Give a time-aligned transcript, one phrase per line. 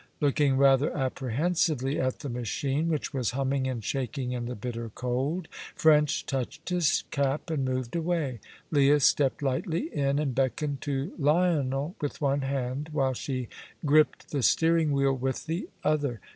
[0.19, 5.47] Looking rather apprehensively at the machine, which was humming and shaking in the bitter cold,
[5.75, 8.39] French touched his cap and moved away.
[8.71, 13.47] Leah stepped lightly in, and beckoned to Lionel with one hand, while she
[13.85, 16.19] gripped the steering wheel with the other.